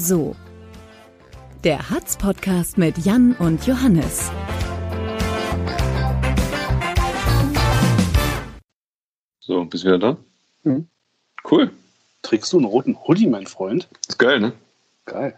[0.00, 0.34] so.
[1.64, 4.30] Der Hatz-Podcast mit Jan und Johannes.
[9.40, 10.16] So, bist du wieder da?
[10.64, 10.86] Mhm.
[11.50, 11.70] Cool.
[12.22, 13.88] Trägst du einen roten Hoodie, mein Freund?
[14.08, 14.52] Ist geil, ne?
[15.06, 15.36] Geil.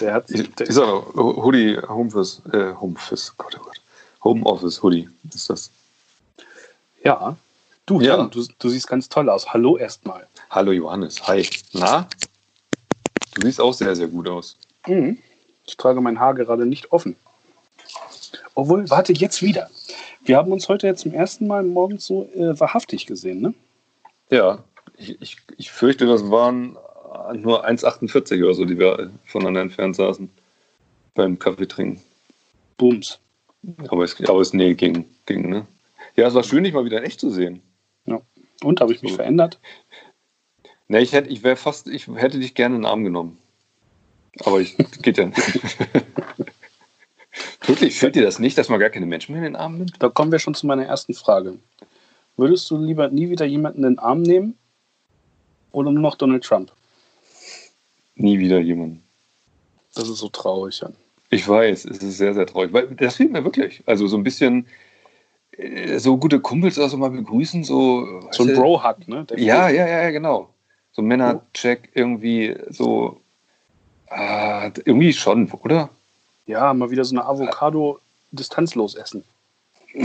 [0.00, 3.80] Der hat Ist der, ist auch Hoodie, Homeoffice, äh, Homeoffice, Gott, oh Gott.
[4.24, 5.70] Homeoffice Hoodie ist das.
[7.04, 7.36] Ja.
[7.84, 8.16] Du, Ja.
[8.16, 9.52] Jan, du, du siehst ganz toll aus.
[9.52, 10.26] Hallo erstmal.
[10.50, 11.48] Hallo Johannes, hi.
[11.72, 12.08] Na?
[13.36, 14.56] Du siehst auch sehr, sehr gut aus.
[14.86, 15.18] Mhm.
[15.66, 17.16] Ich trage mein Haar gerade nicht offen.
[18.54, 19.68] Obwohl, warte, jetzt wieder.
[20.24, 23.54] Wir haben uns heute jetzt zum ersten Mal morgens so äh, wahrhaftig gesehen, ne?
[24.30, 24.64] Ja,
[24.96, 26.78] ich, ich, ich fürchte, das waren
[27.34, 30.30] nur 1,48 oder so, die wir voneinander entfernt saßen
[31.14, 32.00] beim Kaffee trinken.
[32.78, 33.18] Booms.
[33.88, 35.66] Aber es, aber es nee, ging, ging, ne?
[36.14, 37.60] Ja, es war schön, dich mal wieder in echt zu sehen.
[38.62, 39.16] Und, habe ich mich So.
[39.16, 39.58] verändert?
[40.88, 43.38] Ne, ich hätte, ich wäre fast, ich hätte dich gerne in den Arm genommen.
[44.44, 45.38] Aber ich, geht ja nicht.
[47.66, 49.94] Wirklich, fällt dir das nicht, dass man gar keine Menschen mehr in den Arm nimmt?
[49.98, 51.58] Da kommen wir schon zu meiner ersten Frage.
[52.36, 54.56] Würdest du lieber nie wieder jemanden in den Arm nehmen
[55.72, 56.70] oder nur noch Donald Trump?
[58.14, 59.02] Nie wieder jemanden.
[59.94, 60.94] Das ist so traurig, Jan.
[61.30, 62.72] Ich weiß, es ist sehr, sehr traurig.
[62.72, 63.82] Weil das fehlt mir wirklich.
[63.86, 64.66] Also so ein bisschen
[65.52, 68.20] äh, so gute Kumpels also mal begrüßen, so.
[68.30, 69.24] So ein Bro-Hug, ne?
[69.24, 70.50] Der ja, ja, ja, genau.
[70.96, 73.20] So Männercheck irgendwie so.
[74.08, 75.90] Ah, irgendwie schon, oder?
[76.46, 79.22] Ja, mal wieder so eine Avocado distanzlos essen.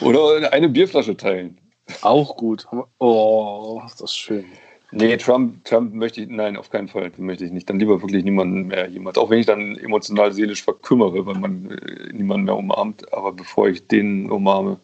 [0.00, 1.58] Oder eine Bierflasche teilen.
[2.02, 2.66] Auch gut.
[2.98, 4.44] Oh, ist das schön.
[4.92, 7.68] Nee, Trump, Trump möchte ich, nein, auf keinen Fall, möchte ich nicht.
[7.68, 9.18] Dann lieber wirklich niemanden mehr jemand.
[9.18, 13.12] Auch wenn ich dann emotional, seelisch verkümmere, weil man äh, niemanden mehr umarmt.
[13.12, 14.78] Aber bevor ich den umarme,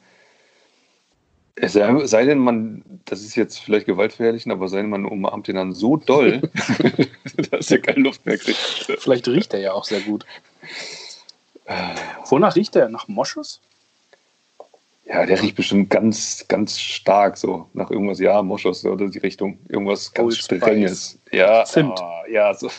[1.64, 5.54] es sei, denn, man, das ist jetzt vielleicht gewaltverherrlichen, aber sei denn, man umarmt den
[5.54, 6.42] dann so doll,
[7.50, 8.58] dass er keine Luft mehr kriegt.
[8.98, 10.26] Vielleicht riecht er ja auch sehr gut.
[12.28, 12.88] Wonach riecht er?
[12.88, 13.60] Nach Moschus?
[15.04, 19.58] Ja, der riecht bestimmt ganz, ganz stark so nach irgendwas, ja, Moschus oder die Richtung,
[19.68, 20.38] irgendwas ganz.
[20.38, 21.20] Strenges.
[21.30, 22.00] Ja, Zimt.
[22.00, 22.70] ah, ja, so,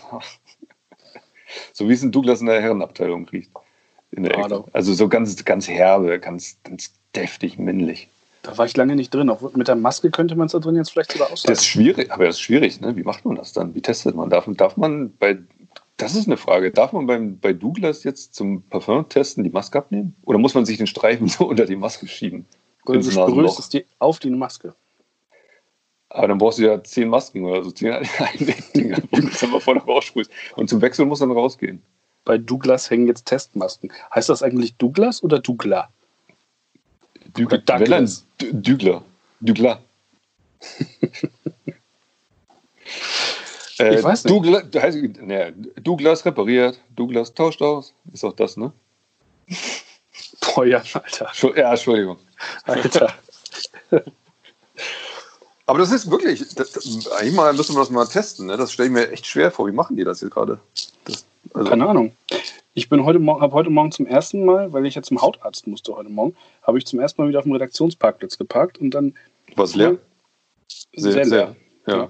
[1.73, 3.51] so wie es in Douglas in der Herrenabteilung riecht.
[4.11, 8.09] In der Also so ganz, ganz herbe, ganz, ganz deftig männlich.
[8.43, 9.29] Da war ich lange nicht drin.
[9.29, 11.53] Auch mit der Maske könnte man es da drin jetzt vielleicht sogar Das aushalten.
[11.59, 12.95] ist schwierig, aber das ist schwierig, ne?
[12.95, 13.73] Wie macht man das dann?
[13.73, 14.29] Wie testet man?
[14.29, 15.39] Darf, darf man bei,
[15.97, 19.77] das ist eine Frage, darf man beim, bei Douglas jetzt zum Parfum testen die Maske
[19.79, 20.15] abnehmen?
[20.23, 22.45] Oder muss man sich den Streifen so unter die Maske schieben?
[22.85, 24.75] Oder du sprühst es dir auf die Maske.
[26.09, 29.61] Aber dann brauchst du ja zehn Masken oder so, zehn Einwegdinger, wo du das aber
[29.61, 30.29] vorne raussprühst.
[30.57, 31.81] Und zum Wechsel muss dann rausgehen.
[32.25, 33.91] Bei Douglas hängen jetzt Testmasken.
[34.13, 35.87] Heißt das eigentlich Douglas oder Douglas?
[37.37, 38.25] Dü Oder wenn dann Douglas.
[38.39, 39.03] Dügler.
[39.39, 39.81] Dügler.
[43.79, 44.33] äh, Ich weiß nicht.
[44.33, 47.93] Douglas, heißt, ne, Douglas repariert, Douglas tauscht aus.
[48.13, 48.71] Ist auch das, ne?
[50.41, 51.31] Boah, Jan, Alter.
[51.55, 52.17] Ja, Entschuldigung.
[52.65, 53.13] Alter.
[55.65, 58.47] Aber das ist wirklich, das, das, eigentlich mal müssen wir das mal testen.
[58.47, 58.57] Ne?
[58.57, 59.65] Das stelle ich mir echt schwer vor.
[59.67, 60.59] Wie machen die das jetzt gerade?
[61.53, 62.15] Also, Keine Ahnung.
[62.73, 65.67] Ich bin heute Morgen, habe heute Morgen zum ersten Mal, weil ich ja zum Hautarzt
[65.67, 69.13] musste heute Morgen, habe ich zum ersten Mal wieder auf dem Redaktionsparkplatz geparkt und dann
[69.55, 69.97] was leer?
[70.95, 71.55] sehr, leer.
[71.85, 72.09] Ja.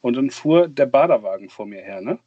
[0.00, 2.18] Und dann fuhr der Baderwagen vor mir her, ne?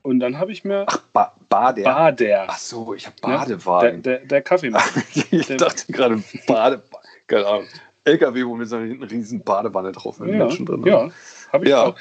[0.00, 1.82] Und dann habe ich mir Ba Bader.
[1.82, 3.44] Bader, Ach so, ich habe ne?
[3.46, 4.02] der, Badewagen.
[4.02, 5.02] der, der Kaffeemacher.
[5.30, 6.82] ich der- dachte gerade Bade,
[7.26, 7.66] keine Ahnung.
[8.04, 10.84] LKW, wo mit so hinten riesen Badewanne drauf mit ja, Menschen drin.
[10.86, 11.10] ja,
[11.52, 11.86] habe ich Ja.
[11.88, 11.96] auch.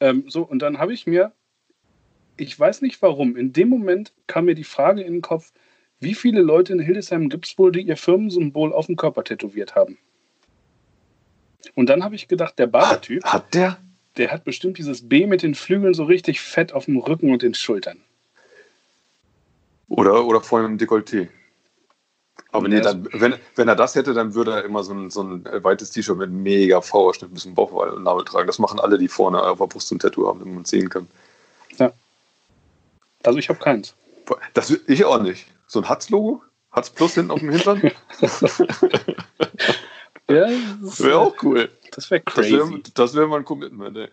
[0.00, 1.32] Ähm, so, und dann habe ich mir,
[2.42, 5.52] ich weiß nicht warum, in dem Moment kam mir die Frage in den Kopf,
[6.00, 9.76] wie viele Leute in Hildesheim gibt es wohl, die ihr Firmensymbol auf dem Körper tätowiert
[9.76, 9.98] haben?
[11.76, 13.78] Und dann habe ich gedacht, der Hat, Badertyp, hat der?
[14.16, 17.42] der hat bestimmt dieses B mit den Flügeln so richtig fett auf dem Rücken und
[17.42, 17.98] den Schultern.
[19.88, 21.28] Oder, oder vor einem Dekolleté.
[22.50, 25.22] Aber nee, dann, wenn, wenn er das hätte, dann würde er immer so ein, so
[25.22, 28.46] ein weites T-Shirt mit mega V-Ausschnitt, ein bisschen Bauchnabel tragen.
[28.46, 30.88] Das machen alle, die vorne auf der Brust ein Tattoo haben, damit man es sehen
[30.88, 31.06] kann.
[33.24, 33.94] Also ich habe keins.
[34.54, 35.46] Das ich auch nicht.
[35.66, 36.42] So ein Hatz-Logo?
[36.70, 37.82] Hatz Plus hinten auf dem Hintern?
[40.30, 40.48] Ja,
[40.82, 41.70] Das wäre auch cool.
[41.90, 42.52] Das wäre Das crazy.
[42.52, 44.08] wäre das wär mal ein Commitment, ey.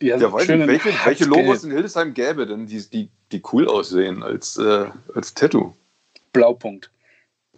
[0.00, 1.24] ja, Ja, weiß nicht, welche, welche.
[1.24, 5.74] Logos in Hildesheim gäbe denn, die, die, die cool aussehen als, äh, als Tattoo?
[6.32, 6.90] Blaupunkt.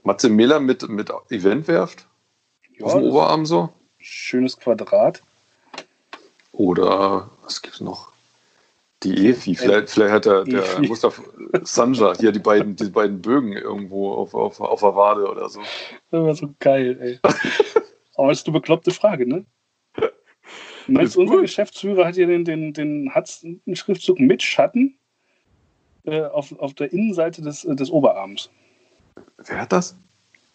[0.02, 2.06] Matze Mehler mit, mit Event werft?
[2.78, 3.72] Ja, auf dem Oberarm so?
[3.98, 5.22] schönes Quadrat.
[6.52, 8.12] Oder was gibt's noch?
[9.04, 9.54] Die Efi.
[9.54, 10.88] Vielleicht, vielleicht hat der, der Efi.
[10.88, 11.22] Mustafa
[11.62, 15.60] Sanja hier die beiden, die beiden Bögen irgendwo auf, auf, auf der Wade oder so.
[16.10, 17.20] Das war so geil, ey.
[18.16, 19.44] Aber das ist eine bekloppte Frage, ne?
[20.86, 24.96] Meinst du, unser Geschäftsführer hat hier den, den, den hat's einen Schriftzug mit Schatten
[26.04, 28.50] äh, auf, auf der Innenseite des, des Oberarms?
[29.38, 29.96] Wer hat das?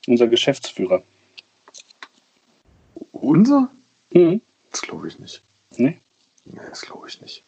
[0.08, 1.04] Unser Geschäftsführer.
[3.12, 3.72] Unser?
[4.14, 4.42] Mhm.
[4.72, 5.42] Das glaube ich nicht.
[5.78, 6.00] Nee?
[6.46, 7.44] Nee, das glaube ich nicht.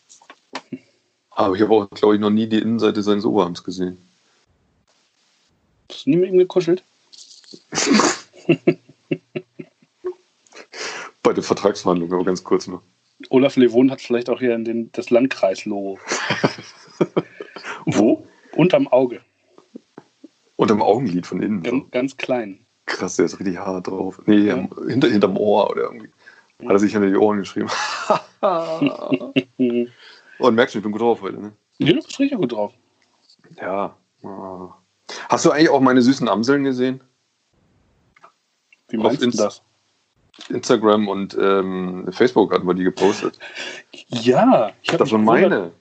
[1.32, 3.98] Aber ich habe auch, glaube ich, noch nie die Innenseite seines Oberarms gesehen.
[5.90, 6.84] Hast du nie mit ihm gekuschelt?
[11.24, 12.82] Bei der Vertragsverhandlung, aber ganz kurz noch.
[13.30, 16.00] Olaf Levon hat vielleicht auch hier in den, das Landkreis-Logo.
[17.86, 18.26] Wo?
[18.56, 19.22] Unterm Auge.
[20.56, 21.62] Unterm Augenlid von innen.
[21.64, 22.66] Ganz, ganz klein.
[22.88, 24.20] Krass, der ist richtig hart drauf.
[24.26, 24.68] Nee, Ja.
[24.88, 26.10] hinter, hinterm Ohr oder irgendwie.
[26.64, 27.70] Hat er sich hinter die Ohren geschrieben.
[30.42, 30.48] Mhm.
[30.48, 31.54] Und merkst du, ich bin gut drauf heute, ne?
[31.78, 32.74] Ja, du bist richtig gut drauf.
[33.62, 33.96] Ja.
[35.30, 37.02] Hast du eigentlich auch meine süßen Amseln gesehen?
[38.90, 39.62] Wie Auf meinst du Inst- das?
[40.50, 43.38] Instagram und ähm, Facebook hatten wir die gepostet.
[44.08, 45.72] Ja, ich habe Das waren meine.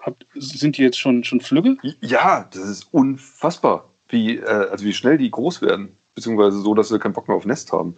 [0.00, 1.76] Hab, sind die jetzt schon, schon Flügge?
[2.00, 5.96] Ja, das ist unfassbar, wie, äh, also wie schnell die groß werden.
[6.14, 7.96] Beziehungsweise so, dass sie keinen Bock mehr auf Nest haben.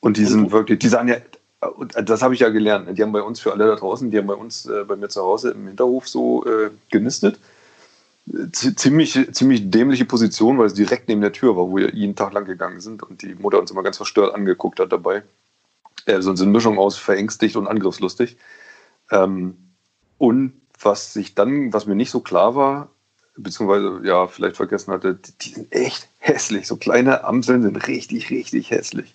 [0.00, 1.16] Und die sind wirklich, die sahen ja,
[2.04, 2.96] das habe ich ja gelernt.
[2.96, 5.08] Die haben bei uns für alle da draußen, die haben bei uns, äh, bei mir
[5.08, 7.38] zu Hause im Hinterhof so äh, genistet.
[8.52, 12.14] Z ziemlich, ziemlich dämliche Position, weil es direkt neben der Tür war, wo wir jeden
[12.14, 15.22] Tag lang gegangen sind und die Mutter uns immer ganz verstört angeguckt hat dabei.
[16.04, 18.36] Äh, so eine Mischung aus verängstigt und angriffslustig.
[19.10, 19.56] Ähm,
[20.18, 22.90] und was sich dann, was mir nicht so klar war,
[23.36, 26.66] beziehungsweise ja, vielleicht vergessen hatte, die, die sind echt hässlich.
[26.66, 29.14] So kleine Amseln sind richtig, richtig hässlich.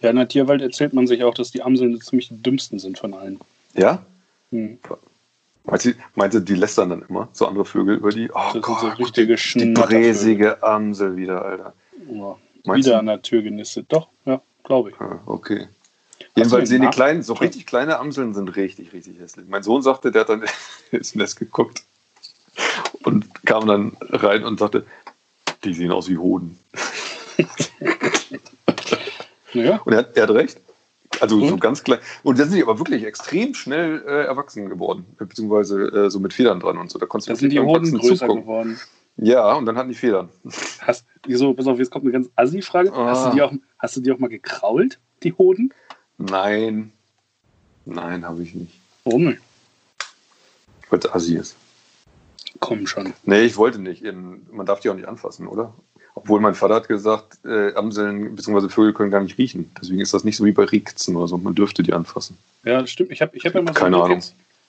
[0.00, 2.78] Ja, in der Tierwelt erzählt man sich auch, dass die Amseln die ziemlich die dümmsten
[2.78, 3.38] sind von allen.
[3.74, 4.02] Ja?
[4.50, 4.78] Hm.
[5.64, 7.28] Meinst du, meinst du, die lästern dann immer?
[7.32, 8.30] So andere Vögel über die?
[8.30, 9.84] Oh Das sind Gott, so richtige die Schnattervögel.
[9.86, 11.74] bräsige Amsel wieder, Alter.
[12.10, 12.36] Ja.
[12.74, 12.98] Wieder du?
[12.98, 13.86] an der Tür genistet.
[13.90, 15.00] Doch, ja, glaube ich.
[15.00, 15.68] Ah, okay.
[16.34, 17.40] Jedenfalls sehen die kleinen, so Ja.
[17.40, 19.46] richtig kleine Amseln sind richtig, richtig hässlich.
[19.48, 20.44] Mein Sohn sagte, der hat dann
[20.90, 21.82] ins Nest geguckt
[23.04, 24.84] und kam dann rein und sagte,
[25.64, 26.58] die sehen aus wie Hoden.
[29.54, 30.60] Naja, Und er hat, er hat recht.
[31.20, 31.60] Also so Und?
[31.60, 31.98] ganz klein.
[32.22, 35.04] Und dann sind die aber wirklich extrem schnell äh, erwachsen geworden.
[35.18, 36.98] Beziehungsweise äh, so mit Federn dran und so.
[37.00, 38.42] Da konntest da du sind die Hoden größer zugucken.
[38.42, 38.80] geworden.
[39.16, 40.28] Ja, und dann hatten die Federn.
[40.80, 42.92] Hast, so, pass auf, jetzt kommt eine ganz assi-Frage.
[42.94, 43.30] Hast, Ah.
[43.30, 45.74] du die auch, hast du die auch mal gekrault, die Hoden?
[46.16, 46.92] Nein.
[47.86, 48.78] Nein, habe ich nicht.
[49.04, 49.36] Warum?
[50.90, 51.56] Weil es assi ist.
[52.60, 53.12] Komm schon.
[53.24, 54.02] Nee, ich wollte nicht.
[54.04, 55.74] Man darf die auch nicht anfassen, oder?
[56.14, 58.68] Obwohl mein Vater hat gesagt, äh, Amseln bzw.
[58.68, 59.70] Vögel können gar nicht riechen.
[59.80, 61.38] Deswegen ist das nicht so wie bei Rehkitzen oder so.
[61.38, 62.36] Man dürfte die anfassen.
[62.64, 63.10] Ja, das stimmt.
[63.12, 64.22] Ich habe ich hab ja mal so Keine ein Ahnung.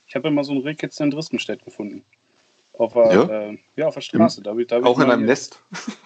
[0.07, 2.03] Ich habe mal so ein Rehkitz in Driskenstedt gefunden.
[2.77, 3.23] Auf der, Ja?
[3.49, 4.41] Äh, ja, auf der Straße.
[4.41, 5.59] Da ich, da ich Auch in einem hier- Nest.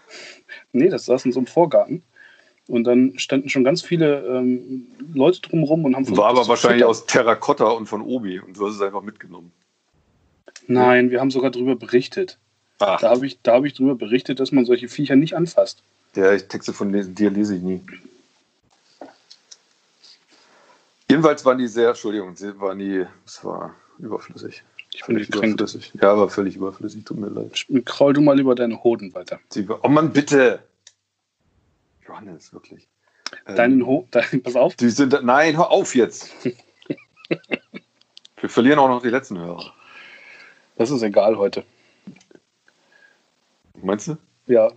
[0.72, 2.02] Nee, das saß in so einem Vorgarten.
[2.68, 7.06] Und dann standen schon ganz viele ähm, Leute drumherum und haben War aber wahrscheinlich aus
[7.06, 8.40] Terrakotta und von Obi.
[8.40, 9.52] Und du hast es einfach mitgenommen.
[10.68, 12.38] Nein, wir haben sogar darüber berichtet.
[12.80, 15.81] Ach, Da habe ich, da hab ich darüber berichtet, dass man solche Viecher nicht anfasst.
[16.16, 17.81] Ja, ich Texte von dir lese ich nie.
[21.10, 24.64] Jedenfalls waren die sehr, Entschuldigung, sie waren die, es war überflüssig.
[24.94, 25.59] Ich bin Völlig gekränkt.
[25.61, 25.94] überflüssig.
[26.02, 27.66] Ja, aber völlig überflüssig, tut mir leid.
[27.85, 29.40] Kraul du mal über deine Hoden weiter.
[29.83, 30.59] Oh Mann, bitte!
[32.07, 32.88] Johannes, wirklich.
[33.45, 36.31] Ähm, Deinen Ho dein, pass auf, Die sind, nein, hör auf jetzt!
[38.40, 39.73] Wir verlieren auch noch die letzten Hörer.
[40.78, 41.64] das ist egal heute.
[43.82, 44.18] Meinst du?
[44.48, 44.72] Ja.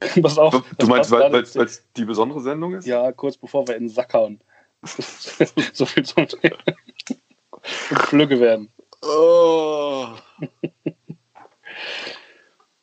[0.22, 0.62] Pass auf.
[0.78, 2.86] Du meinst, weil es die besondere Sendung ist?
[2.86, 4.40] Ja, kurz bevor wir in den Sack hauen.
[4.82, 6.38] so viel zum und
[7.62, 8.68] Flügge werden.
[9.02, 10.08] Oh.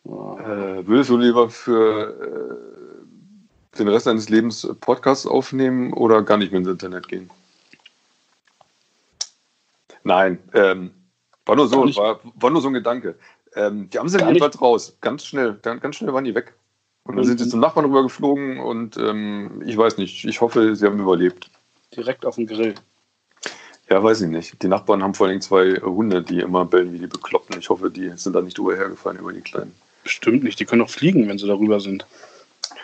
[0.04, 0.38] Oh.
[0.38, 3.08] Äh, würdest du lieber für
[3.74, 7.30] äh, den Rest deines Lebens Podcasts aufnehmen oder gar nicht mehr ins Internet gehen?
[10.04, 10.92] Nein, ähm,
[11.46, 13.16] war, nur so, war, war nur so ein Gedanke.
[13.56, 14.98] Ähm, die haben sie jedenfalls raus.
[15.02, 16.54] Ganz schnell, ganz, ganz schnell waren die weg.
[17.06, 20.76] Und dann sind sie zum Nachbarn rüber geflogen und ähm, ich weiß nicht, ich hoffe,
[20.76, 21.50] sie haben überlebt.
[21.96, 22.76] Direkt auf den Grill.
[23.90, 24.64] Ja, weiß ich nicht.
[24.64, 27.60] Die Nachbarn haben vor allem zwei Hunde, die immer bellen wie die Bekloppten.
[27.60, 29.74] Ich hoffe, die sind da nicht drüber hergefallen über die Kleinen.
[30.04, 30.60] Bestimmt nicht.
[30.60, 32.06] Die können doch fliegen, wenn sie darüber sind.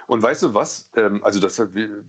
[0.07, 0.89] Und weißt du was?
[0.95, 2.03] Ähm, also das hat wir,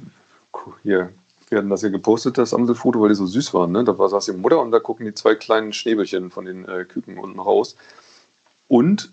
[0.83, 1.12] hier,
[1.49, 3.71] wir hatten das ja gepostet, das Amselfoto, weil die so süß waren.
[3.73, 3.85] Ne?
[3.85, 6.85] Da war, saß die Mutter und da gucken die zwei kleinen Schnäbelchen von den äh,
[6.85, 7.76] Küken unten raus.
[8.70, 9.12] Und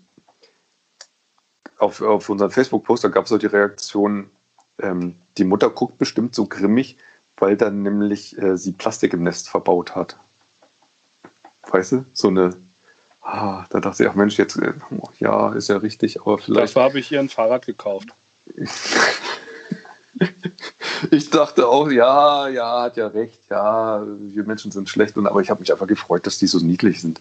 [1.78, 4.30] auf, auf unseren Facebook-Post, da gab es auch die Reaktion,
[4.80, 6.96] ähm, die Mutter guckt bestimmt so grimmig,
[7.36, 10.16] weil dann nämlich äh, sie Plastik im Nest verbaut hat.
[11.68, 12.06] Weißt du?
[12.12, 12.56] So eine,
[13.20, 14.74] ah, da dachte ich, ach Mensch, jetzt, äh,
[15.18, 16.76] ja, ist ja richtig, aber vielleicht.
[16.76, 18.10] Dafür habe ich ihr ein Fahrrad gekauft.
[21.12, 25.40] Ich dachte auch, ja, ja, hat ja recht, ja, wir Menschen sind schlecht, und, aber
[25.40, 27.20] ich habe mich einfach gefreut, dass die so niedlich sind.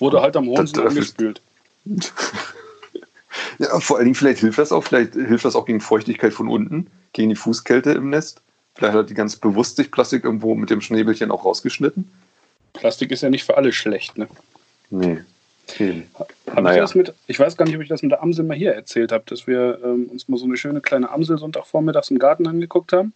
[0.00, 1.40] Wurde halt am Hohn angespült.
[3.58, 6.48] Ja, vor allen Dingen, vielleicht hilft das auch, vielleicht hilft das auch gegen Feuchtigkeit von
[6.48, 8.42] unten, gegen die Fußkälte im Nest.
[8.74, 12.10] Vielleicht hat die ganz bewusst sich Plastik irgendwo mit dem Schnäbelchen auch rausgeschnitten.
[12.74, 14.28] Plastik ist ja nicht für alle schlecht, ne?
[14.90, 15.18] Nee.
[15.68, 16.06] Okay.
[16.54, 16.74] Naja.
[16.74, 18.72] ich, das mit, ich weiß gar nicht, ob ich das mit der Amsel mal hier
[18.72, 22.46] erzählt habe, dass wir ähm, uns mal so eine schöne kleine Amsel Sonntagvormittags im Garten
[22.46, 23.14] angeguckt haben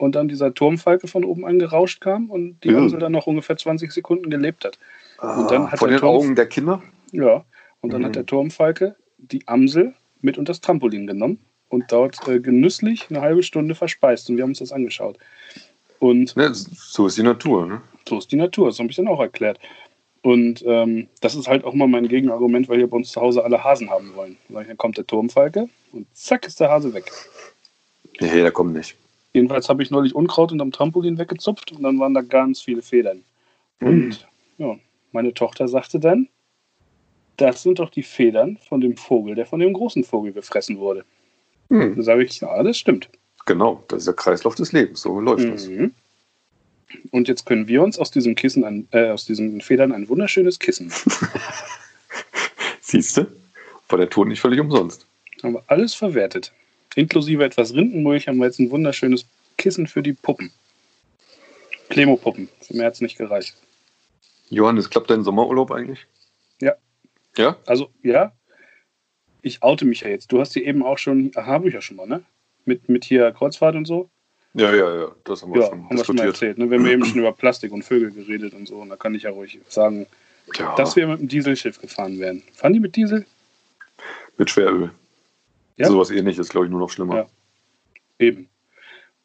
[0.00, 2.78] und dann dieser Turmfalke von oben angerauscht kam und die ja.
[2.78, 4.78] Amsel dann noch ungefähr 20 Sekunden gelebt hat.
[5.18, 6.82] Ah, und dann hat von den Turm, Augen der Kinder?
[7.12, 7.44] Ja,
[7.82, 8.06] und dann mhm.
[8.06, 11.38] hat der Turmfalke die Amsel mit unter das Trampolin genommen
[11.68, 15.18] und dort äh, genüsslich eine halbe Stunde verspeist und wir haben uns das angeschaut.
[15.98, 17.82] Und ja, so ist die Natur, ne?
[18.08, 19.60] So ist die Natur, das habe ich dann auch erklärt.
[20.22, 23.44] Und ähm, das ist halt auch mal mein Gegenargument, weil wir bei uns zu Hause
[23.44, 24.38] alle Hasen haben wollen.
[24.48, 27.10] Dann kommt der Turmfalke und zack ist der Hase weg.
[28.18, 28.96] Nee, der kommt nicht.
[29.32, 33.22] Jedenfalls habe ich neulich Unkraut unterm Trampolin weggezupft und dann waren da ganz viele Federn.
[33.80, 33.88] Mhm.
[33.88, 34.76] Und ja,
[35.12, 36.28] meine Tochter sagte dann,
[37.36, 41.04] das sind doch die Federn von dem Vogel, der von dem großen Vogel gefressen wurde.
[41.68, 41.94] Mhm.
[41.94, 43.08] Dann sage ich, ja, das stimmt.
[43.46, 45.50] Genau, das ist der Kreislauf des Lebens, so läuft mhm.
[45.52, 45.68] das.
[47.12, 50.58] Und jetzt können wir uns aus diesem Kissen, ein, äh, aus diesen Federn ein wunderschönes
[50.58, 50.92] Kissen.
[52.80, 53.26] Siehst du?
[53.88, 55.06] War der Ton nicht völlig umsonst.
[55.42, 56.52] Haben wir alles verwertet.
[56.94, 60.52] Inklusive etwas Rindenmulch haben wir jetzt ein wunderschönes Kissen für die Puppen.
[61.90, 62.48] Klemo-Puppen.
[62.60, 63.56] Für mehr hat es nicht gereicht.
[64.48, 66.06] Johannes, klappt dein Sommerurlaub eigentlich?
[66.60, 66.74] Ja.
[67.36, 67.56] Ja?
[67.66, 68.32] Also, ja.
[69.42, 70.32] Ich oute mich ja jetzt.
[70.32, 72.22] Du hast hier eben auch schon, habe ich ja schon mal, ne?
[72.64, 74.10] Mit, mit hier Kreuzfahrt und so.
[74.54, 76.58] Ja, ja, ja, das haben wir ja, schon haben wir schon mal erzählt.
[76.58, 76.68] Ne?
[76.68, 78.76] Wir haben eben schon über Plastik und Vögel geredet und so.
[78.76, 80.06] Und da kann ich ja ruhig sagen,
[80.58, 80.74] ja.
[80.74, 82.42] dass wir mit dem Dieselschiff gefahren wären.
[82.52, 83.24] Fahren die mit Diesel?
[84.36, 84.90] Mit Schweröl.
[85.80, 85.88] Ja?
[85.88, 87.16] Sowas ähnliches, glaube ich, nur noch schlimmer.
[87.16, 87.26] Ja.
[88.18, 88.48] Eben.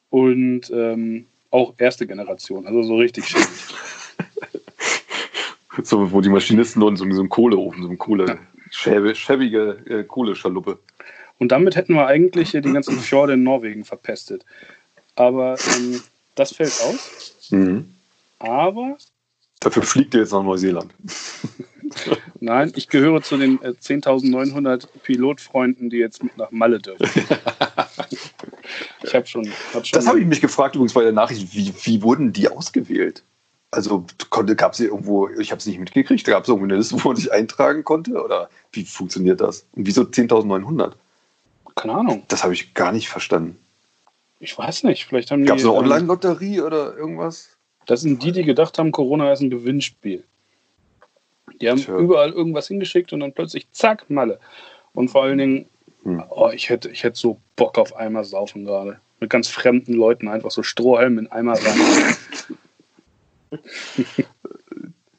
[0.10, 3.48] Und ähm, auch erste Generation, also so richtig schäbig.
[5.84, 8.38] so, wo die Maschinisten und so in so einem Kohleofen, so einem Kohle, ja.
[8.72, 10.80] schäbige, schäbige äh, Kohleschaluppe.
[11.40, 14.46] Und damit hätten wir eigentlich die ganzen Fjorde in Norwegen verpestet.
[15.16, 16.02] Aber ähm,
[16.36, 17.50] das fällt aus.
[17.52, 17.94] Mhm.
[18.40, 18.98] Aber.
[19.60, 20.94] Dafür fliegt ihr jetzt nach Neuseeland.
[22.40, 27.06] Nein, ich gehöre zu den äh, 10.900 Pilotfreunden, die jetzt mit nach Malle dürfen.
[29.04, 29.98] ich habe schon, hab schon.
[29.98, 31.54] Das habe ich mich gefragt übrigens bei der Nachricht.
[31.54, 33.24] Wie, wie wurden die ausgewählt?
[33.72, 37.10] Also gab es irgendwo, ich habe es nicht mitgekriegt, gab es irgendwo eine Liste, wo
[37.10, 38.24] man sich eintragen konnte?
[38.24, 39.66] Oder wie funktioniert das?
[39.74, 40.94] Und wieso 10.900?
[41.76, 42.24] Keine Ahnung.
[42.30, 43.58] Das habe ich gar nicht verstanden.
[44.40, 47.58] Ich weiß nicht, vielleicht haben Gab es eine ähm, Online-Lotterie oder irgendwas?
[47.86, 50.24] Das sind die, die gedacht haben, Corona ist ein Gewinnspiel.
[51.62, 51.98] Die haben Tja.
[51.98, 54.40] überall irgendwas hingeschickt und dann plötzlich zack, Malle.
[54.94, 55.66] Und vor allen Dingen,
[56.04, 56.24] hm.
[56.30, 59.00] oh, ich, hätte, ich hätte so Bock auf Eimer saufen gerade.
[59.20, 62.16] Mit ganz fremden Leuten einfach so Strohhalm in Eimer rein.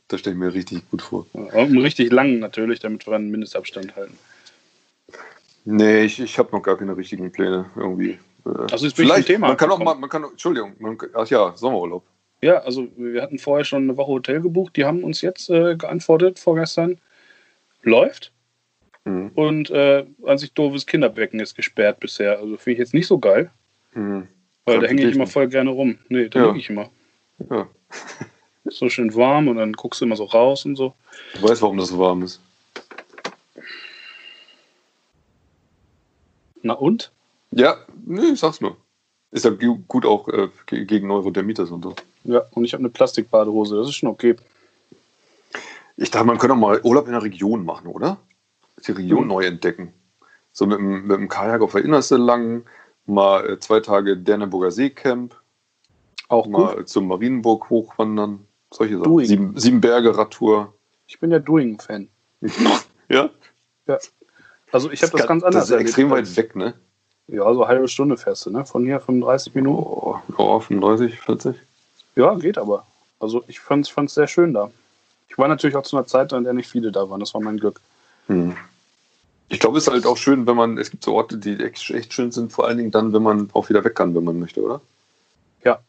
[0.09, 1.27] das stelle ich mir richtig gut vor.
[1.33, 4.19] Ja, einen richtig langen natürlich, damit wir einen Mindestabstand halten.
[5.65, 8.19] Nee, ich, ich habe noch gar keine richtigen Pläne irgendwie.
[8.45, 9.49] Also jetzt bin Vielleicht, ich Thema.
[9.49, 12.05] Man kann auch mal, man kann, Entschuldigung, man, ach ja, Sommerurlaub.
[12.43, 14.77] Ja, also wir hatten vorher schon eine Woche Hotel gebucht.
[14.77, 16.99] Die haben uns jetzt äh, geantwortet vorgestern.
[17.83, 18.33] Läuft.
[19.05, 19.31] Mhm.
[19.35, 22.39] Und äh, an sich doofes Kinderbecken ist gesperrt bisher.
[22.39, 23.51] Also finde ich jetzt nicht so geil.
[23.95, 24.29] Mhm.
[24.65, 25.99] Weil da hänge ich immer voll gerne rum.
[26.09, 26.47] Nee, da ja.
[26.49, 26.91] liege ich immer.
[27.51, 27.69] Ja.
[28.65, 30.95] so schön warm und dann guckst du immer so raus und so.
[31.35, 32.41] Du weißt, warum das so warm ist.
[36.63, 37.13] Na und?
[37.53, 38.77] Ja, nee, ich sag's nur.
[39.37, 41.95] Ist ja gut auch äh, gegen Neurodermitis und so.
[42.25, 44.35] Ja, und ich habe eine Plastikbadehose, das ist schon okay.
[45.99, 48.17] Ich dachte, man könnte auch mal Urlaub in der Region machen, oder?
[48.87, 49.29] Die Region mhm.
[49.29, 49.93] neu entdecken.
[50.53, 52.65] So mit, mit dem Kajak auf der Innerste lang,
[53.05, 55.35] mal äh, zwei Tage Derneburger Seecamp.
[56.29, 56.89] Auch mal gut.
[56.89, 58.47] zum Marienburg hochwandern.
[58.71, 59.23] Solche Sachen.
[59.27, 60.73] Sieben, sieben Berge Radtour.
[61.07, 62.09] Ich bin ja Doing-Fan.
[63.11, 63.29] ja?
[63.87, 63.99] Ja.
[64.73, 65.69] Also ich habe das, das, ganz anders.
[65.69, 66.73] Das ist extrem weit weg, ne?
[67.29, 68.65] Ja, so eine halbe Stunde fährst du, ne?
[68.65, 69.83] Von hier 35 Minuten.
[69.83, 71.57] Oh, oh 35, 40.
[72.15, 72.87] Ja, geht aber.
[73.19, 74.71] Also ich fand es sehr schön da.
[75.29, 77.21] Ich war natürlich auch zu einer Zeit, an der nicht viele da waren.
[77.21, 77.81] Das war mein Glück.
[78.29, 78.57] Hm.
[79.49, 81.91] Ich glaube, es ist halt auch schön, wenn man, es gibt so Orte, die echt,
[81.91, 84.41] echt schön sind, vor allen Dingen dann, wenn man auch wieder weg kann, wenn man
[84.41, 84.81] möchte, oder?
[85.63, 85.81] Ja.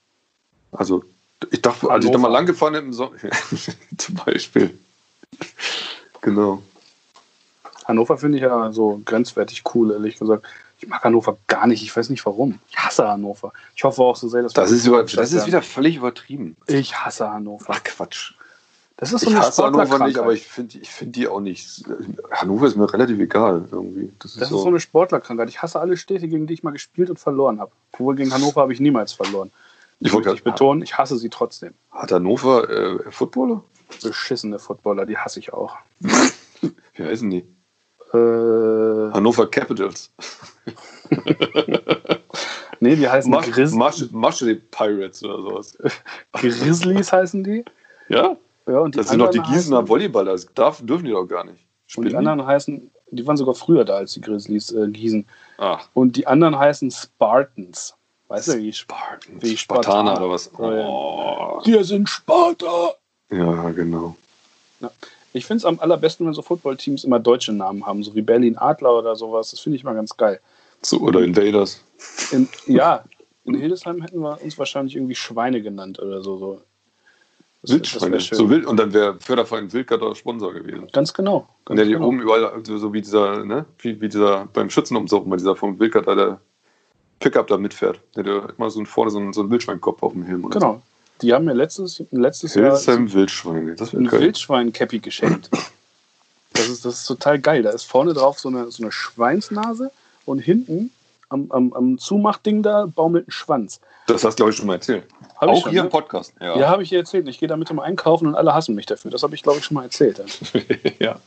[0.71, 1.03] Also,
[1.51, 3.15] ich dachte, als ich da mal lang gefahren bin, im Sommer,
[3.97, 4.77] zum Beispiel.
[6.21, 6.61] genau.
[7.85, 10.45] Hannover finde ich ja so grenzwertig cool, ehrlich gesagt.
[10.79, 11.81] Ich mag Hannover gar nicht.
[11.81, 12.59] Ich weiß nicht warum.
[12.69, 13.51] Ich hasse Hannover.
[13.75, 16.55] Ich hoffe auch so sehr, dass das ist über, das ist wieder völlig übertrieben.
[16.67, 17.65] Ich hasse Hannover.
[17.69, 18.33] Ach Quatsch.
[18.99, 20.23] Das ist so ich eine hasse Hannover nicht, Sportlerkrankheit.
[20.23, 21.83] aber ich finde ich find die auch nicht.
[22.31, 24.11] Hannover ist mir relativ egal irgendwie.
[24.19, 25.49] Das ist, Das so, ist so eine Sportlerkrankheit.
[25.49, 27.71] Ich hasse alle Städte, gegen die ich mal gespielt und verloren habe.
[27.93, 29.51] Obwohl gegen Hannover habe ich niemals verloren.
[29.99, 31.73] ich wollte Ich betonen, ich hasse sie trotzdem.
[31.91, 33.63] Hat Hannover äh, Footballer?
[34.01, 35.77] Beschissene Footballer, die hasse ich auch.
[36.01, 37.45] Wie heißen die?
[38.13, 40.11] Äh, Hannover Capitals.
[42.79, 45.77] nee, die heißen Mush, Grizz Mush, Mushley Pirates oder sowas.
[46.33, 47.65] Grizzlies heißen die.
[48.09, 48.37] Ja?
[48.67, 50.33] Ja, und die Das sind doch die Gießener Volleyballer.
[50.33, 51.65] Das darf, dürfen die doch gar nicht.
[51.95, 55.25] Und die anderen heißen, die waren sogar früher da als die Grizzlies äh, Gießen.
[55.57, 57.95] Ach, Und die anderen heißen Spartans.
[58.27, 59.41] Weißt du, wie ich Spartan.
[59.41, 60.25] Wie Spartaner Spartaner.
[60.25, 60.51] oder was?
[60.57, 60.85] Oh, ja.
[60.85, 61.61] Oh.
[61.63, 62.93] Wir sind Sparta!
[63.29, 64.17] Ja, genau.
[65.37, 68.57] Ich finde es am allerbesten, wenn so Footballteams immer deutsche Namen haben, so wie Berlin
[68.57, 69.51] Adler oder sowas.
[69.51, 70.39] Das finde ich mal ganz geil.
[70.81, 71.83] So, oder Invaders.
[72.31, 73.03] In, ja,
[73.45, 76.37] in Hildesheim hätten wir uns wahrscheinlich irgendwie Schweine genannt oder so.
[76.37, 76.61] so.
[77.61, 78.19] Das, Wildschweine.
[78.19, 80.87] So wild, und dann wäre Förderverein Wildgatter Sponsor gewesen.
[80.93, 81.37] Ganz genau.
[81.37, 82.07] Und Ganz der die genau.
[82.07, 85.79] oben überall, so, so wie dieser, ne, wie, wie dieser beim Schützenumzug mal dieser vom
[85.79, 86.41] Wildgatter, der
[87.19, 87.99] Pickup da mitfährt.
[88.15, 90.49] Der hat immer so vorne so einen, so einen Wildschweinkopf auf dem Helm.
[90.49, 90.81] Genau.
[91.21, 92.59] Die haben mir letztes, letztes So.
[92.59, 93.75] Jahr Hildesheim Wildschweine.
[93.75, 94.21] Das ein wird geil.
[94.21, 95.49] Wildschwein-Cappy geschenkt.
[96.53, 97.63] Das ist, das ist total geil.
[97.63, 99.91] Da ist vorne drauf so eine, so eine Schweinsnase
[100.25, 100.91] und hinten
[101.29, 103.79] am, am, am Zumachding da baumelt ein Schwanz.
[104.07, 105.03] Das hast du, glaube ich, schon mal erzählt.
[105.37, 105.87] Hab Auch schon, hier ne?
[105.87, 106.33] im Podcast.
[106.39, 106.57] Ja.
[106.57, 107.27] Ja, habe ich dir erzählt.
[107.27, 109.11] Ich gehe damit immer einkaufen und alle hassen mich dafür.
[109.11, 110.21] Das habe ich, glaube ich, schon mal erzählt.
[110.99, 111.19] Ja.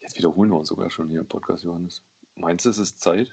[0.00, 2.02] Jetzt wiederholen wir uns sogar schon hier im Podcast, Johannes.
[2.34, 3.32] Meinst du, es ist Zeit?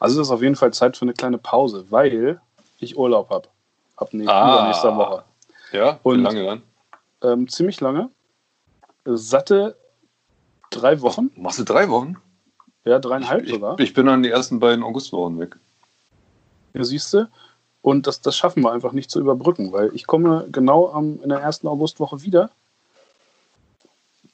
[0.00, 2.40] Also es ist auf jeden Fall Zeit für eine kleine Pause, weil
[2.78, 3.48] ich Urlaub habe.
[3.96, 4.54] Ab nächster, Ah.
[4.58, 5.24] übernächster Woche.
[5.72, 6.62] Ja, Und- wie lange dann?
[7.22, 8.10] Ähm, ziemlich lange.
[9.04, 9.76] Satte
[10.70, 11.30] drei Wochen.
[11.36, 12.16] Machst du drei Wochen?
[12.84, 13.78] Ja, dreieinhalb Ich, sogar.
[13.80, 15.56] ich bin dann die ersten beiden Augustwochen weg.
[16.74, 17.28] Ja, siehst du.
[17.82, 21.28] Und das, das schaffen wir einfach nicht zu überbrücken, weil ich komme genau am, in
[21.28, 22.50] der ersten Augustwoche wieder.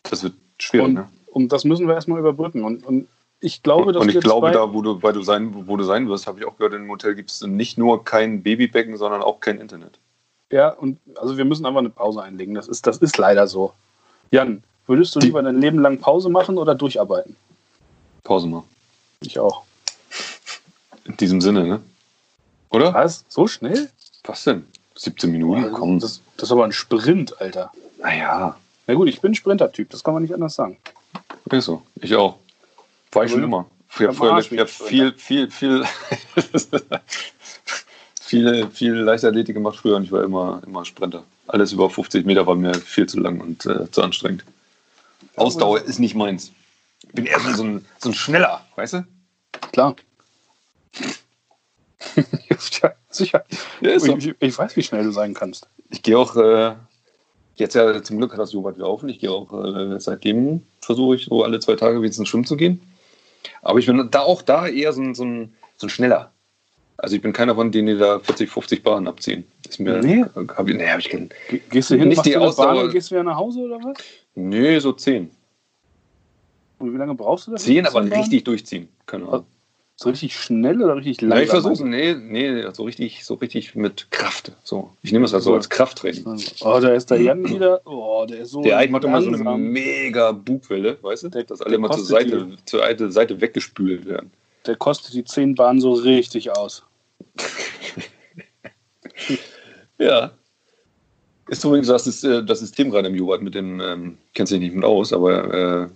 [0.04, 1.08] Das wird schwierig, Und, ne?
[1.32, 2.64] und das müssen wir erstmal überbrücken.
[2.64, 3.08] Und, und
[3.42, 6.08] ich glaube, dass und ich glaube, da, wo du, weil du sein, wo du sein
[6.08, 9.40] wirst, habe ich auch gehört, im Hotel gibt es nicht nur kein Babybecken, sondern auch
[9.40, 9.98] kein Internet.
[10.50, 12.54] Ja, und also wir müssen einfach eine Pause einlegen.
[12.54, 13.72] Das ist, das ist leider so.
[14.30, 17.34] Jan, würdest du lieber dein Leben lang Pause machen oder durcharbeiten?
[18.22, 18.62] Pause mal.
[19.20, 19.64] Ich auch.
[21.04, 21.82] In diesem Sinne, ne?
[22.70, 22.94] Oder?
[22.94, 23.24] Was?
[23.28, 23.90] So schnell?
[24.24, 24.66] Was denn?
[24.94, 25.72] 17 Minuten?
[25.72, 25.98] Komm.
[25.98, 27.72] Das, das ist aber ein Sprint, Alter.
[28.00, 30.78] naja, Na gut, ich bin Sprinter-Typ, das kann man nicht anders sagen.
[31.50, 31.82] ist so.
[31.96, 32.36] Ich auch.
[33.12, 33.66] War ich schon immer.
[33.94, 35.84] Ich habe Arsch ich hab viel, viel, viel,
[38.20, 41.22] viel, viel Leichtathletik gemacht früher und ich war immer, immer Sprinter.
[41.46, 44.44] Alles über 50 Meter war mir viel zu lang und äh, zu anstrengend.
[45.36, 46.52] Ausdauer ist nicht meins.
[47.02, 49.06] Ich bin eher so ein, so ein Schneller, weißt du?
[49.72, 49.96] Klar.
[52.16, 52.56] ja,
[53.10, 53.44] sicher.
[53.82, 54.16] Ja, so.
[54.16, 55.68] ich, ich weiß, wie schnell du sein kannst.
[55.90, 56.74] Ich gehe auch, äh,
[57.56, 59.10] jetzt ja zum Glück hat das Joghurt wieder offen.
[59.10, 62.56] Ich gehe auch, äh, seitdem versuche ich so alle zwei Tage wieder ins Schwimmen zu
[62.56, 62.80] gehen.
[63.62, 66.32] Aber ich bin da auch da eher so ein, so ein, so ein Schneller.
[66.98, 69.44] Also ich bin keiner von denen, die da 40, 50 Bahnen abziehen.
[69.68, 70.24] Ist mir, Nee.
[70.56, 71.30] Hab ich, nee, hab ich keinen.
[71.48, 73.96] Ge- Gehst du hin, Nicht die Ausdauer- Bahn gehst wieder nach Hause oder was?
[74.34, 75.30] Nö, so 10.
[76.78, 77.64] Und wie lange brauchst du dafür?
[77.64, 78.18] 10, bis aber Bahn?
[78.20, 78.88] richtig durchziehen.
[79.06, 79.46] Keine Ahnung.
[79.96, 81.44] So richtig schnell oder richtig Ja, langsam?
[81.44, 84.52] ich versuche nee, nee, so richtig, so richtig mit Kraft.
[84.64, 84.90] So.
[85.02, 86.24] Ich nehme es halt so als Krafttraining.
[86.62, 87.80] Oh, da ist der Jan wieder.
[87.84, 88.62] Oh, der ist so.
[88.62, 91.28] Der Eich macht immer so eine mega Bugwelle, weißt du?
[91.28, 92.80] Der- dass alle immer zur Seite, zur
[93.12, 94.32] Seite, weggespült werden.
[94.66, 96.82] Der kostet die 10 Bahnen so richtig aus.
[99.98, 100.32] Ja.
[101.48, 104.60] Ist übrigens das, ist, äh, das System gerade im Joghurt mit dem, ähm, kennst dich
[104.60, 105.88] nicht mit aus, aber äh,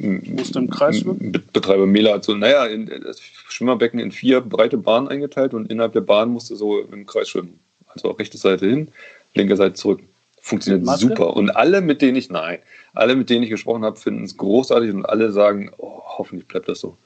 [0.00, 1.32] Musst du im Kreis schwimmen?
[1.32, 2.66] Be- Betreiber Mela hat so, naja,
[3.00, 7.04] das Schwimmerbecken in vier breite Bahnen eingeteilt und innerhalb der Bahn musst du so im
[7.06, 7.58] Kreis schwimmen.
[7.86, 8.88] Also rechte Seite hin,
[9.34, 10.00] linke Seite zurück.
[10.40, 11.36] Funktioniert super.
[11.36, 12.60] Und alle, mit denen ich, nein,
[12.94, 16.68] alle, mit denen ich gesprochen habe, finden es großartig und alle sagen, oh, hoffentlich bleibt
[16.68, 16.96] das so.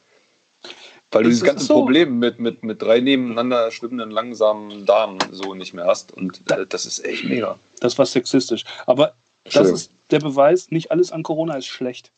[1.10, 1.74] Weil du Ist dieses das ganze so?
[1.74, 6.12] Problem mit, mit, mit drei nebeneinander schwimmenden, langsamen Damen so nicht mehr hast.
[6.12, 7.58] Und äh, das ist echt mega.
[7.80, 8.64] Das war sexistisch.
[8.86, 9.14] Aber
[9.52, 12.12] das ist der Beweis, nicht alles an Corona ist schlecht.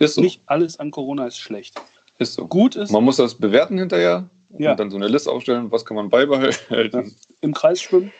[0.00, 0.20] Ist so.
[0.22, 1.80] Nicht alles an Corona ist schlecht.
[2.18, 2.46] Ist so.
[2.46, 4.74] Gut ist, Man muss das bewerten hinterher und Ja.
[4.74, 7.14] dann so eine Liste aufstellen, was kann man beibehalten.
[7.42, 8.12] im Kreis schwimmen.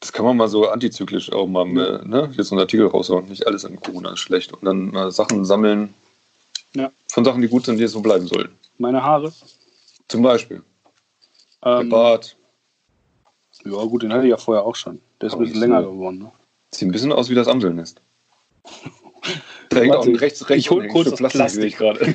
[0.00, 3.26] Das kann man mal so antizyklisch auch mal, äh, ne, jetzt so einen Artikel raushauen.
[3.28, 4.52] Nicht alles an Corona ist schlecht.
[4.52, 5.92] Und dann mal Sachen sammeln
[6.74, 6.92] Ja.
[7.08, 8.54] von Sachen, die gut sind, die so bleiben sollten.
[8.78, 9.32] Meine Haare.
[10.06, 10.62] Zum Beispiel
[11.64, 12.36] der Ähm, Bart.
[13.64, 15.00] ja, gut, den hatte ich ja vorher auch schon.
[15.20, 15.90] Der ist ein bisschen länger so.
[15.92, 16.18] geworden.
[16.18, 16.32] Ne?
[16.72, 18.00] Sieht ein bisschen aus wie das Amselnest.
[19.68, 22.14] Da hängt auch ein rechts, rechts ich hol ein kurz das sehe ich gerade.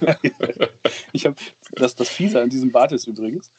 [1.11, 1.35] Ich habe
[1.71, 3.51] das, das Fiese an diesem Bart ist übrigens.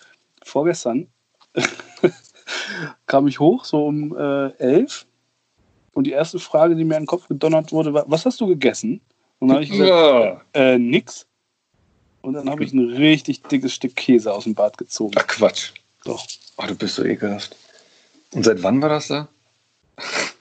[0.42, 1.08] Vorgestern
[3.06, 5.06] kam ich hoch, so um äh, elf,
[5.92, 8.46] Und die erste Frage, die mir in den Kopf gedonnert wurde, war, was hast du
[8.46, 9.00] gegessen?
[9.38, 10.40] Und dann habe ich gesagt, Ja.
[10.54, 11.26] äh, nix.
[12.22, 15.12] Und dann habe ich ein richtig dickes Stück Käse aus dem Bad gezogen.
[15.16, 15.72] Ach Quatsch.
[16.04, 16.26] Doch.
[16.56, 17.56] Oh, du bist so ekelhaft.
[18.32, 19.28] Und seit wann war das da?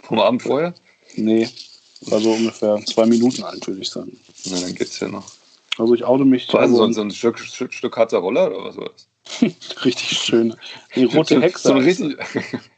[0.04, 0.74] Vom Abend vorher?
[1.16, 1.48] Nee,
[2.12, 4.18] war so ungefähr zwei Minuten alt, würde ich sagen.
[4.46, 5.26] Na, dann geht's ja noch.
[5.78, 6.52] Also ich oute mich.
[6.54, 9.08] War also so, also so ein Stück, Stück, Stück Harzer Roller oder was war das?
[9.86, 10.56] richtig schön.
[10.96, 12.18] Die rote Hexe So ein ist- richtig,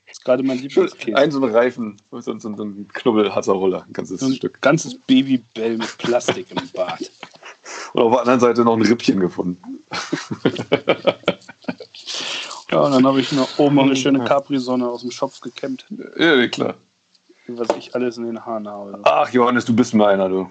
[0.09, 1.17] ist gerade mein Lieblingskäse.
[1.17, 4.35] ein so ein Reifen, so, so, so ein Knubbel Harzer Roller, ein ganzes So ein
[4.35, 4.61] Stück.
[4.61, 7.11] ganzes Babybell mit Plastik im Bad.
[7.93, 9.57] Und auf der anderen Seite noch ein Rippchen gefunden.
[12.71, 15.85] Ja, und dann habe ich noch oben noch eine schöne Capri-Sonne aus dem Schopf gekämmt,
[16.17, 16.75] ja, klar.
[17.47, 18.99] Was ich alles in den Haaren habe.
[19.03, 20.49] Ach, Johannes, du bist mir einer, du.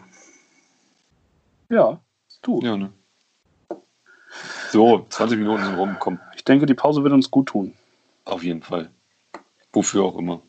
[1.69, 2.01] Ja,
[2.43, 2.61] du.
[2.63, 2.93] Ja, ne?
[4.71, 7.73] So, 20 Minuten sind rum, komm, Ich denke, die Pause wird uns gut tun.
[8.25, 8.91] auf jeden Fall.
[9.73, 10.41] Wofür auch immer.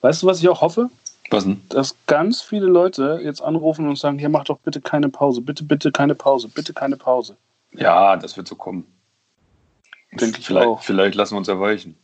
[0.00, 0.90] Weißt du, was ich auch hoffe?
[1.30, 1.60] Was denn?
[1.68, 5.64] Dass ganz viele Leute jetzt anrufen und sagen, hier mach doch bitte keine Pause, bitte,
[5.64, 7.36] bitte keine Pause, bitte keine Pause.
[7.72, 8.86] Ja, das wird so kommen.
[10.12, 10.82] Denke ich vielleicht, auch.
[10.82, 11.96] Vielleicht lassen wir uns erweichen.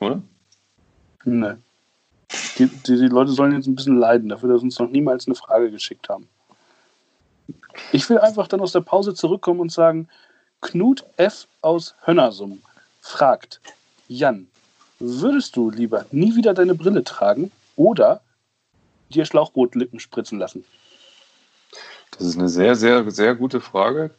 [0.00, 0.22] Oder?
[1.24, 1.54] Nee.
[2.58, 5.26] Die, die, die Leute sollen jetzt ein bisschen leiden dafür, dass sie uns noch niemals
[5.26, 6.28] eine Frage geschickt haben.
[7.92, 10.08] Ich will einfach dann aus der Pause zurückkommen und sagen,
[10.60, 11.46] Knut F.
[11.62, 12.60] aus Hönnersum
[13.00, 13.60] fragt,
[14.08, 14.48] Jan,
[14.98, 18.20] würdest du lieber nie wieder deine Brille tragen oder
[19.10, 20.64] dir Schlauchbootlippen spritzen lassen?
[22.10, 24.10] Das ist eine sehr, sehr, sehr gute Frage.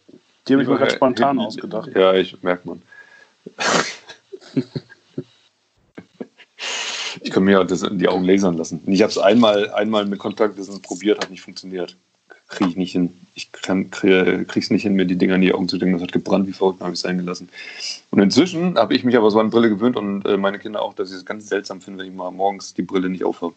[0.47, 1.89] Die habe ich mir gerade spontan ausgedacht.
[1.95, 2.81] Ja, ich merke man.
[7.39, 8.81] Kann mir das in die Augen lasern lassen.
[8.85, 11.95] Ich habe es einmal, einmal mit Kontaktlinsen probiert, hat nicht funktioniert.
[12.49, 13.15] Kriege ich nicht hin.
[13.35, 15.93] Ich kann, kriege es nicht hin, mir die Dinger in die Augen zu denken.
[15.93, 17.47] Das hat gebrannt wie verrückt, habe ich es sein gelassen.
[18.09, 20.93] Und inzwischen habe ich mich aber so an Brille gewöhnt und äh, meine Kinder auch,
[20.93, 23.53] dass ich es ganz seltsam finde, wenn ich mal morgens die Brille nicht aufhabe.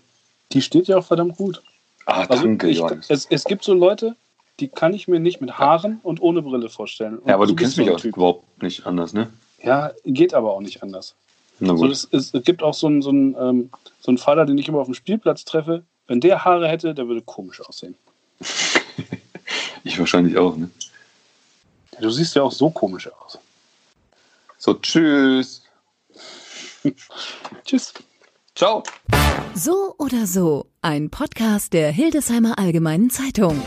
[0.52, 1.62] Die steht ja auch verdammt gut.
[2.06, 4.14] Ah, Also danke, ich, es, es gibt so Leute,
[4.60, 7.18] die kann ich mir nicht mit Haaren und ohne Brille vorstellen.
[7.18, 8.16] Und Ja, aber du kennst mich auch Typ.
[8.16, 9.30] überhaupt nicht anders, ne?
[9.62, 11.14] Ja, geht aber auch nicht anders.
[11.64, 13.70] So, es, es gibt auch so einen, so, einen, ähm,
[14.00, 15.84] so einen Vater, den ich immer auf dem Spielplatz treffe.
[16.06, 17.94] Wenn der Haare hätte, der würde komisch aussehen.
[19.84, 20.70] Ich wahrscheinlich auch, ne?
[22.00, 23.38] Du siehst ja auch so komisch aus.
[24.58, 25.62] So, tschüss.
[27.64, 27.92] Tschüss.
[28.54, 28.82] Ciao.
[29.54, 33.60] So oder so, ein Podcast der Hildesheimer Allgemeinen Zeitung.